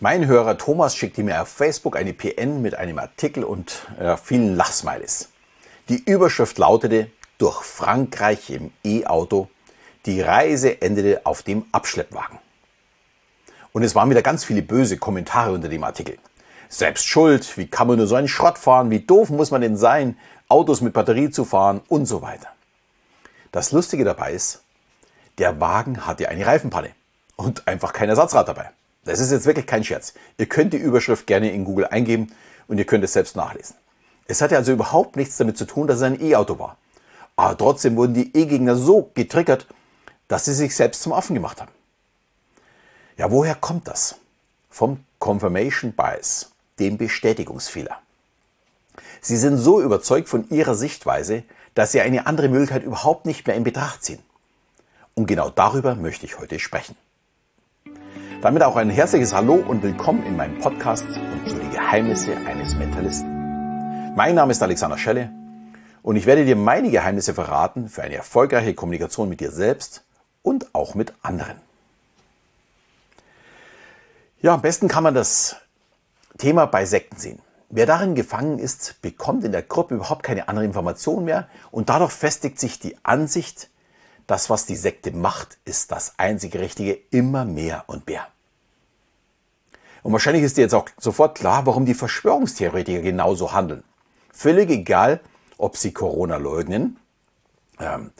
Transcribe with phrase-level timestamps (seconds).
[0.00, 4.54] Mein Hörer Thomas schickte mir auf Facebook eine PN mit einem Artikel und äh, vielen
[4.54, 5.30] Lachsmileys.
[5.88, 9.48] Die Überschrift lautete Durch Frankreich im E-Auto.
[10.06, 12.38] Die Reise endete auf dem Abschleppwagen.
[13.72, 16.16] Und es waren wieder ganz viele böse Kommentare unter dem Artikel.
[16.68, 19.76] Selbst schuld, wie kann man nur so einen Schrott fahren, wie doof muss man denn
[19.76, 22.50] sein, Autos mit Batterie zu fahren und so weiter.
[23.50, 24.62] Das Lustige dabei ist,
[25.38, 26.90] der Wagen hatte eine Reifenpanne
[27.34, 28.70] und einfach kein Ersatzrad dabei.
[29.08, 30.12] Das ist jetzt wirklich kein Scherz.
[30.36, 32.30] Ihr könnt die Überschrift gerne in Google eingeben
[32.66, 33.74] und ihr könnt es selbst nachlesen.
[34.26, 36.76] Es hatte also überhaupt nichts damit zu tun, dass es ein E-Auto war.
[37.34, 39.66] Aber trotzdem wurden die E-Gegner so getriggert,
[40.28, 41.70] dass sie sich selbst zum Affen gemacht haben.
[43.16, 44.16] Ja, woher kommt das?
[44.68, 47.96] Vom Confirmation Bias, dem Bestätigungsfehler.
[49.22, 51.44] Sie sind so überzeugt von ihrer Sichtweise,
[51.74, 54.22] dass sie eine andere Möglichkeit überhaupt nicht mehr in Betracht ziehen.
[55.14, 56.94] Und genau darüber möchte ich heute sprechen.
[58.40, 62.76] Damit auch ein herzliches Hallo und willkommen in meinem Podcast und zu die Geheimnisse eines
[62.76, 64.14] Mentalisten.
[64.14, 65.32] Mein Name ist Alexander Schelle
[66.04, 70.04] und ich werde dir meine Geheimnisse verraten für eine erfolgreiche Kommunikation mit dir selbst
[70.42, 71.56] und auch mit anderen.
[74.40, 75.56] Ja, am besten kann man das
[76.38, 77.40] Thema bei Sekten sehen.
[77.70, 82.12] Wer darin gefangen ist, bekommt in der Gruppe überhaupt keine andere Information mehr und dadurch
[82.12, 83.68] festigt sich die Ansicht,
[84.28, 88.28] das, was die Sekte macht, ist das einzige Richtige, immer mehr und mehr.
[90.02, 93.82] Und wahrscheinlich ist dir jetzt auch sofort klar, warum die Verschwörungstheoretiker genauso handeln.
[94.30, 95.20] Völlig egal,
[95.56, 96.98] ob sie Corona leugnen
[97.80, 98.12] ähm,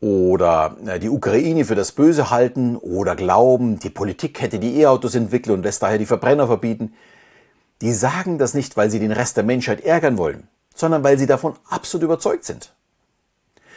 [0.00, 5.14] oder äh, die Ukraine für das Böse halten oder glauben, die Politik hätte die E-Autos
[5.14, 6.92] entwickelt und lässt daher die Verbrenner verbieten.
[7.82, 11.26] Die sagen das nicht, weil sie den Rest der Menschheit ärgern wollen, sondern weil sie
[11.26, 12.74] davon absolut überzeugt sind.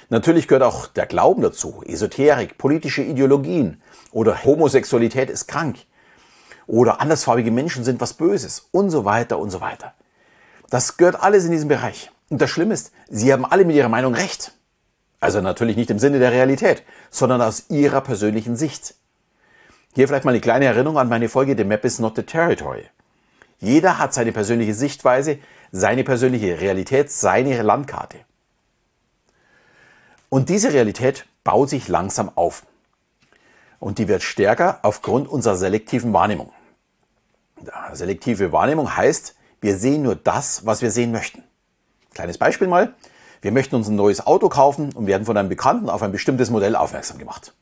[0.10, 5.78] Natürlich gehört auch der Glauben dazu, Esoterik, politische Ideologien oder Homosexualität ist krank
[6.68, 9.94] oder andersfarbige Menschen sind was Böses und so weiter und so weiter.
[10.70, 12.12] Das gehört alles in diesem Bereich.
[12.30, 14.54] Und das Schlimme ist, sie haben alle mit ihrer Meinung recht.
[15.20, 18.96] Also natürlich nicht im Sinne der Realität, sondern aus ihrer persönlichen Sicht.
[19.94, 22.86] Hier vielleicht mal eine kleine Erinnerung an meine Folge The Map is not the Territory.
[23.60, 25.38] Jeder hat seine persönliche Sichtweise,
[25.72, 28.18] seine persönliche Realität, seine Landkarte.
[30.34, 32.66] Und diese Realität baut sich langsam auf.
[33.78, 36.52] Und die wird stärker aufgrund unserer selektiven Wahrnehmung.
[37.92, 41.44] Selektive Wahrnehmung heißt, wir sehen nur das, was wir sehen möchten.
[42.16, 42.96] Kleines Beispiel mal.
[43.44, 46.50] Wir möchten uns ein neues Auto kaufen und werden von einem Bekannten auf ein bestimmtes
[46.50, 47.54] Modell aufmerksam gemacht.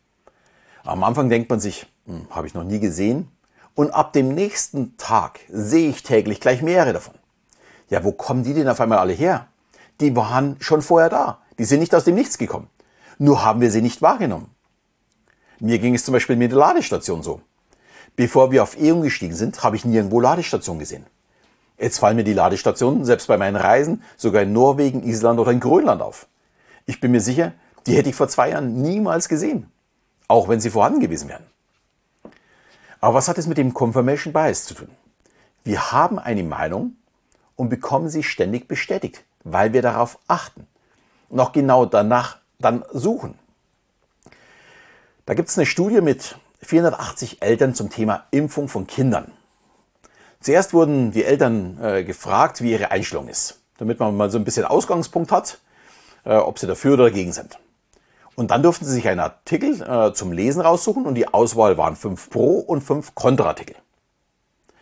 [0.85, 3.29] Am Anfang denkt man sich, hm, habe ich noch nie gesehen.
[3.75, 7.15] Und ab dem nächsten Tag sehe ich täglich gleich mehrere davon.
[7.89, 9.47] Ja, wo kommen die denn auf einmal alle her?
[9.99, 11.40] Die waren schon vorher da.
[11.61, 12.71] Die sind nicht aus dem Nichts gekommen.
[13.19, 14.49] Nur haben wir sie nicht wahrgenommen.
[15.59, 17.39] Mir ging es zum Beispiel mit der Ladestation so.
[18.15, 21.05] Bevor wir auf E.ON gestiegen sind, habe ich nirgendwo Ladestationen gesehen.
[21.77, 25.59] Jetzt fallen mir die Ladestationen, selbst bei meinen Reisen, sogar in Norwegen, Island oder in
[25.59, 26.25] Grönland auf.
[26.87, 27.53] Ich bin mir sicher,
[27.85, 29.71] die hätte ich vor zwei Jahren niemals gesehen.
[30.27, 31.45] Auch wenn sie vorhanden gewesen wären.
[33.01, 34.89] Aber was hat es mit dem Confirmation Bias zu tun?
[35.63, 36.95] Wir haben eine Meinung
[37.55, 40.65] und bekommen sie ständig bestätigt, weil wir darauf achten
[41.39, 43.37] auch genau danach dann suchen.
[45.25, 49.31] Da gibt es eine Studie mit 480 Eltern zum Thema Impfung von Kindern.
[50.39, 54.43] Zuerst wurden die Eltern äh, gefragt, wie ihre Einstellung ist, damit man mal so ein
[54.43, 55.59] bisschen Ausgangspunkt hat,
[56.25, 57.59] äh, ob sie dafür oder dagegen sind.
[58.35, 61.95] Und dann durften sie sich einen Artikel äh, zum Lesen raussuchen und die Auswahl waren
[61.95, 63.75] fünf Pro- und fünf Kontraartikel.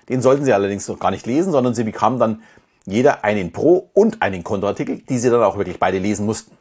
[0.07, 2.41] Den sollten sie allerdings noch gar nicht lesen, sondern sie bekamen dann
[2.89, 6.57] jeder einen Pro- und einen Kontraartikel, die sie dann auch wirklich beide lesen mussten.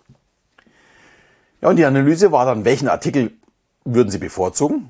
[1.61, 3.33] Ja, und die Analyse war dann, welchen Artikel
[3.85, 4.89] würden Sie bevorzugen?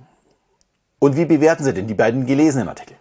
[0.99, 2.97] Und wie bewerten Sie denn die beiden gelesenen Artikel?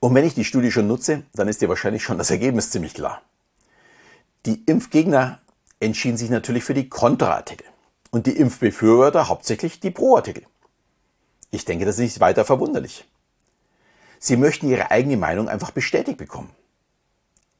[0.00, 2.94] Und wenn ich die Studie schon nutze, dann ist dir wahrscheinlich schon das Ergebnis ziemlich
[2.94, 3.22] klar.
[4.46, 5.40] Die Impfgegner
[5.80, 7.66] entschieden sich natürlich für die Kontraartikel
[8.10, 10.44] und die Impfbefürworter hauptsächlich die Pro-Artikel.
[11.50, 13.06] Ich denke, das ist nicht weiter verwunderlich.
[14.18, 16.50] Sie möchten ihre eigene Meinung einfach bestätigt bekommen.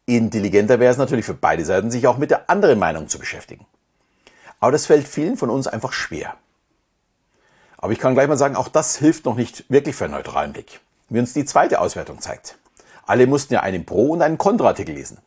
[0.07, 3.67] Intelligenter wäre es natürlich für beide Seiten, sich auch mit der anderen Meinung zu beschäftigen.
[4.61, 6.37] Aber das fällt vielen von uns einfach schwer.
[7.77, 10.53] Aber ich kann gleich mal sagen, auch das hilft noch nicht wirklich für einen neutralen
[10.53, 10.81] Blick.
[11.09, 12.57] Wie uns die zweite Auswertung zeigt.
[13.05, 15.19] Alle mussten ja einen Pro- und einen Kontraartikel lesen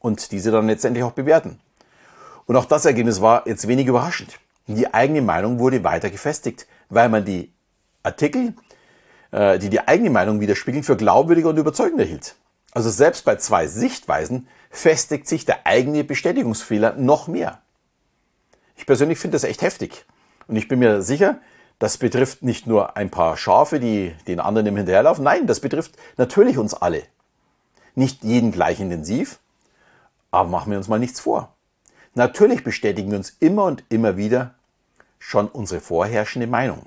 [0.00, 1.60] und diese dann letztendlich auch bewerten.
[2.46, 4.38] Und auch das Ergebnis war jetzt wenig überraschend.
[4.66, 7.52] Die eigene Meinung wurde weiter gefestigt, weil man die
[8.02, 8.54] Artikel,
[9.30, 12.34] äh, die die eigene Meinung widerspiegeln, für glaubwürdiger und überzeugender hielt.
[12.78, 17.60] Also selbst bei zwei Sichtweisen festigt sich der eigene Bestätigungsfehler noch mehr.
[18.76, 20.06] Ich persönlich finde das echt heftig.
[20.46, 21.40] Und ich bin mir sicher,
[21.80, 25.24] Das betrifft nicht nur ein paar Schafe, die den anderen im Hinterherlaufen.
[25.24, 27.02] Nein, das betrifft natürlich uns alle.
[27.96, 29.40] Nicht jeden gleich intensiv,
[30.30, 31.52] aber machen wir uns mal nichts vor.
[32.14, 34.54] Natürlich bestätigen wir uns immer und immer wieder
[35.18, 36.86] schon unsere vorherrschende Meinung.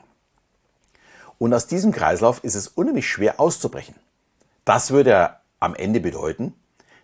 [1.38, 3.96] Und aus diesem Kreislauf ist es unheimlich schwer auszubrechen.
[4.64, 6.54] Das würde am Ende bedeuten,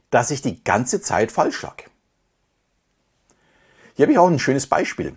[0.09, 1.83] dass ich die ganze Zeit falsch lag.
[3.95, 5.15] Hier habe ich auch ein schönes Beispiel.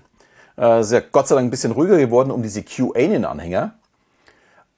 [0.56, 3.74] Äh, ist ja Gott sei Dank ein bisschen ruhiger geworden um diese QAnon-Anhänger.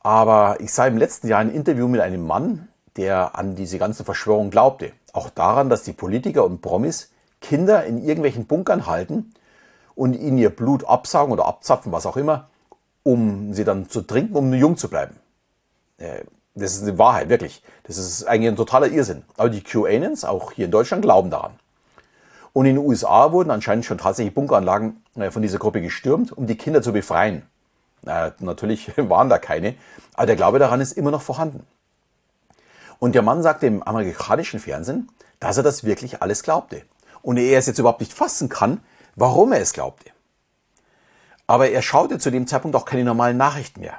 [0.01, 4.05] Aber ich sah im letzten Jahr ein Interview mit einem Mann, der an diese ganze
[4.05, 4.93] Verschwörung glaubte.
[5.13, 7.11] Auch daran, dass die Politiker und Promis
[7.41, 9.35] Kinder in irgendwelchen Bunkern halten
[9.95, 12.49] und ihnen ihr Blut absaugen oder abzapfen, was auch immer,
[13.03, 15.17] um sie dann zu trinken, um jung zu bleiben.
[16.55, 17.63] Das ist eine Wahrheit, wirklich.
[17.85, 19.25] Das ist eigentlich ein totaler Irrsinn.
[19.37, 21.53] Aber die QAnons, auch hier in Deutschland, glauben daran.
[22.53, 26.47] Und in den USA wurden anscheinend schon tatsächlich Bunkeranlagen äh, von dieser Gruppe gestürmt, um
[26.47, 27.43] die Kinder zu befreien.
[28.41, 29.75] natürlich waren da keine,
[30.15, 31.67] aber der Glaube daran ist immer noch vorhanden.
[32.99, 35.09] Und der Mann sagte im amerikanischen Fernsehen,
[35.41, 36.83] dass er das wirklich alles glaubte.
[37.23, 38.81] Und er es jetzt überhaupt nicht fassen kann,
[39.17, 40.11] warum er es glaubte.
[41.47, 43.99] Aber er schaute zu dem Zeitpunkt auch keine normalen Nachrichten mehr.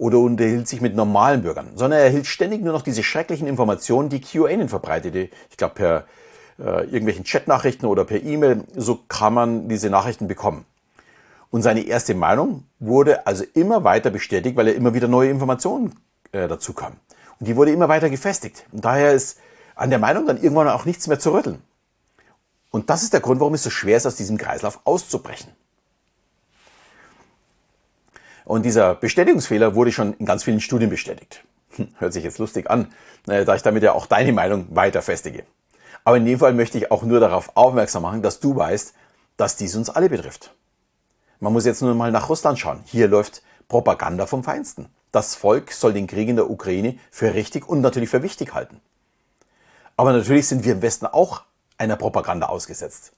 [0.00, 4.08] Oder unterhielt sich mit normalen Bürgern, sondern er erhielt ständig nur noch diese schrecklichen Informationen,
[4.08, 5.28] die QAnon verbreitete.
[5.50, 6.04] Ich glaube, per
[6.58, 10.64] äh, irgendwelchen Chatnachrichten oder per E-Mail, so kann man diese Nachrichten bekommen.
[11.50, 15.94] Und seine erste Meinung wurde also immer weiter bestätigt, weil er immer wieder neue Informationen
[16.32, 16.94] äh, dazu kam.
[17.38, 18.64] Und die wurde immer weiter gefestigt.
[18.72, 19.38] Und daher ist
[19.74, 21.60] an der Meinung dann irgendwann auch nichts mehr zu rütteln.
[22.70, 25.52] Und das ist der Grund, warum es so schwer ist, aus diesem Kreislauf auszubrechen.
[28.50, 31.44] Und dieser Bestätigungsfehler wurde schon in ganz vielen Studien bestätigt.
[31.98, 32.92] Hört sich jetzt lustig an,
[33.24, 35.44] da ich damit ja auch deine Meinung weiter festige.
[36.02, 38.92] Aber in dem Fall möchte ich auch nur darauf aufmerksam machen, dass du weißt,
[39.36, 40.52] dass dies uns alle betrifft.
[41.38, 42.80] Man muss jetzt nur mal nach Russland schauen.
[42.86, 44.88] Hier läuft Propaganda vom Feinsten.
[45.12, 48.80] Das Volk soll den Krieg in der Ukraine für richtig und natürlich für wichtig halten.
[49.96, 51.42] Aber natürlich sind wir im Westen auch
[51.78, 53.12] einer Propaganda ausgesetzt.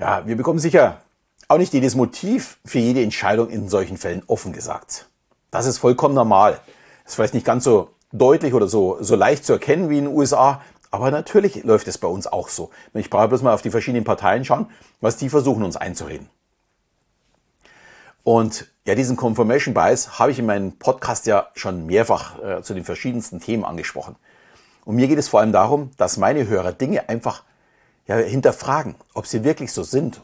[0.00, 1.00] Ja, wir bekommen sicher
[1.50, 5.08] auch nicht jedes Motiv für jede Entscheidung in solchen Fällen offen gesagt.
[5.50, 6.60] Das ist vollkommen normal.
[7.04, 10.14] Ist vielleicht nicht ganz so deutlich oder so, so leicht zu erkennen wie in den
[10.14, 10.62] USA,
[10.92, 12.70] aber natürlich läuft es bei uns auch so.
[12.94, 14.70] Ich brauche bloß mal auf die verschiedenen Parteien schauen,
[15.00, 16.28] was die versuchen uns einzureden.
[18.22, 22.74] Und ja, diesen Confirmation Bias habe ich in meinem Podcast ja schon mehrfach äh, zu
[22.74, 24.14] den verschiedensten Themen angesprochen.
[24.84, 27.42] Und mir geht es vor allem darum, dass meine Hörer Dinge einfach
[28.06, 30.22] ja, hinterfragen, ob sie wirklich so sind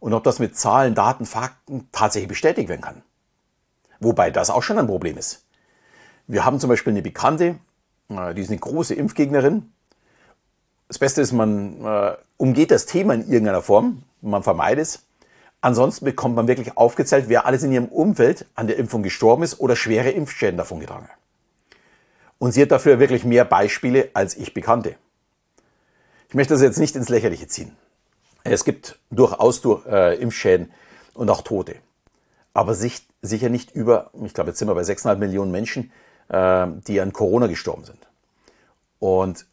[0.00, 3.02] und ob das mit Zahlen, Daten, Fakten tatsächlich bestätigt werden kann.
[4.00, 5.44] Wobei das auch schon ein Problem ist.
[6.26, 7.56] Wir haben zum Beispiel eine Bekannte,
[8.08, 9.72] äh, die ist eine große Impfgegnerin
[10.88, 15.02] das Beste ist, man äh, umgeht das Thema in irgendeiner Form, man vermeidet es.
[15.60, 19.58] Ansonsten bekommt man wirklich aufgezählt, wer alles in ihrem Umfeld an der Impfung gestorben ist
[19.58, 21.08] oder schwere Impfschäden davon getragen.
[22.38, 24.94] Und sie hat dafür wirklich mehr Beispiele als ich bekannte.
[26.28, 27.76] Ich möchte das jetzt nicht ins Lächerliche ziehen.
[28.50, 30.72] Es gibt durchaus durch, äh, Impfschäden
[31.14, 31.76] und auch Tote.
[32.54, 35.92] Aber sich, sicher nicht über, ich glaube, jetzt sind wir bei 6,5 Millionen Menschen,
[36.28, 37.98] äh, die an Corona gestorben sind.
[38.98, 39.46] Und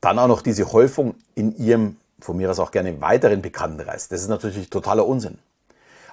[0.00, 4.08] dann auch noch diese Häufung in ihrem, von mir aus auch gerne weiteren Bekanntenkreis.
[4.08, 5.38] Das ist natürlich totaler Unsinn.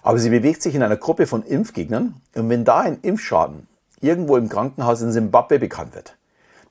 [0.01, 3.67] Aber sie bewegt sich in einer Gruppe von Impfgegnern und wenn da ein Impfschaden
[3.99, 6.15] irgendwo im Krankenhaus in Simbabwe bekannt wird,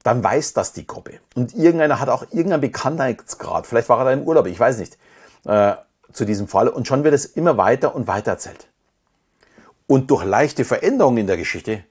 [0.03, 1.21] dann weiß das die Gruppe.
[1.35, 4.97] Und irgendeiner hat auch irgendeinen Bekanntheitsgrad, vielleicht war er da im Urlaub, ich weiß nicht,
[5.45, 5.75] äh,
[6.13, 6.69] zu diesem Fall.
[6.69, 8.69] Und schon wird es immer weiter und weiter erzählt.
[9.87, 11.85] Und durch leichte Veränderungen in der Geschichte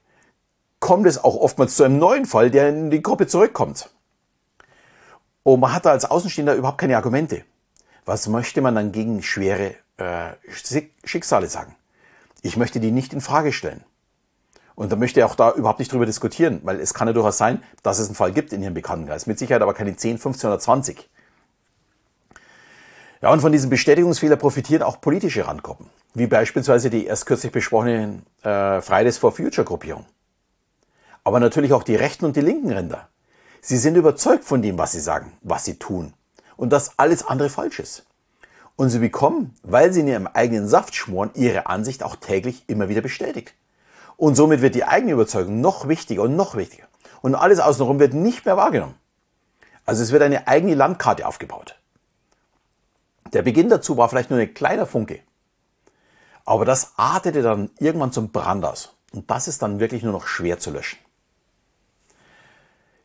[0.80, 3.90] kommt es auch oftmals zu einem neuen Fall, der in die Gruppe zurückkommt.
[5.42, 7.44] Und man hat da als Außenstehender überhaupt keine Argumente.
[8.04, 10.30] Was möchte man dann gegen schwere äh,
[11.04, 11.74] Schicksale sagen?
[12.42, 13.84] Ich möchte die nicht in Frage stellen.
[14.76, 17.36] Und da möchte ich auch da überhaupt nicht drüber diskutieren, weil es kann ja durchaus
[17.36, 19.26] sein, dass es einen Fall gibt in Ihrem Bekanntenkreis.
[19.26, 21.10] Mit Sicherheit aber keine 10, 15 oder 20.
[23.20, 28.22] Ja, und von diesem Bestätigungsfehler profitieren auch politische Randgruppen, wie beispielsweise die erst kürzlich besprochene
[28.42, 30.06] äh, Fridays for Future Gruppierung.
[31.24, 33.08] Aber natürlich auch die rechten und die linken Ränder.
[33.60, 36.14] Sie sind überzeugt von dem, was sie sagen, was sie tun.
[36.56, 38.06] Und dass alles andere falsch ist.
[38.76, 42.88] Und sie bekommen, weil sie in ihrem eigenen Saft schmoren, ihre Ansicht auch täglich immer
[42.88, 43.54] wieder bestätigt.
[44.16, 46.86] Und somit wird die eigene Überzeugung noch wichtiger und noch wichtiger.
[47.20, 48.94] Und alles außenrum wird nicht mehr wahrgenommen.
[49.84, 51.78] Also es wird eine eigene Landkarte aufgebaut.
[53.32, 55.20] Der Beginn dazu war vielleicht nur ein kleiner Funke.
[56.44, 58.94] Aber das artete dann irgendwann zum Brand aus.
[59.12, 60.98] Und das ist dann wirklich nur noch schwer zu löschen.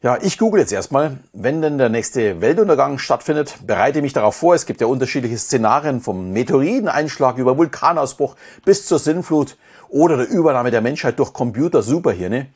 [0.02, 4.54] Ja, ich google jetzt erstmal, wenn denn der nächste Weltuntergang stattfindet, bereite mich darauf vor.
[4.54, 9.56] Es gibt ja unterschiedliche Szenarien vom Meteoriteneinschlag über Vulkanausbruch bis zur Sinnflut
[9.88, 12.48] oder der Übernahme der Menschheit durch Computer-Superhirne.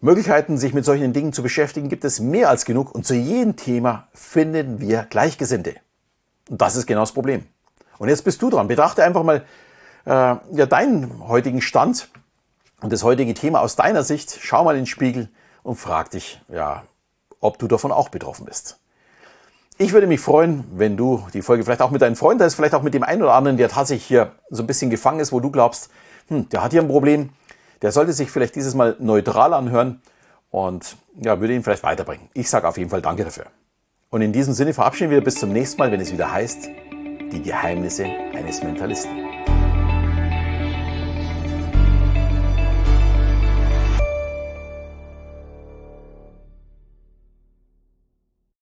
[0.00, 3.56] Möglichkeiten, sich mit solchen Dingen zu beschäftigen, gibt es mehr als genug und zu jedem
[3.56, 5.74] Thema finden wir Gleichgesinnte.
[6.50, 7.46] Und das ist genau das Problem.
[7.98, 8.66] Und jetzt bist du dran.
[8.66, 9.44] Betrachte einfach mal
[10.04, 12.08] äh, ja, deinen heutigen Stand
[12.82, 14.38] und das heutige Thema aus deiner Sicht.
[14.42, 15.28] Schau mal in den Spiegel
[15.62, 16.82] und frag dich, ja,
[17.40, 18.78] ob du davon auch betroffen bist.
[19.78, 22.74] Ich würde mich freuen, wenn du die Folge vielleicht auch mit deinen Freunden, ist vielleicht
[22.74, 25.40] auch mit dem einen oder anderen, der tatsächlich hier so ein bisschen gefangen ist, wo
[25.40, 25.90] du glaubst,
[26.28, 27.30] hm, der hat hier ein Problem,
[27.80, 30.02] der sollte sich vielleicht dieses Mal neutral anhören
[30.50, 32.28] und ja, würde ihn vielleicht weiterbringen.
[32.34, 33.46] Ich sage auf jeden Fall Danke dafür.
[34.12, 36.68] Und in diesem Sinne verabschieden wir bis zum nächsten Mal, wenn es wieder heißt,
[37.32, 39.29] die Geheimnisse eines Mentalisten.